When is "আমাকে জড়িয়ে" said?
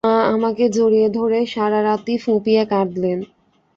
0.35-1.07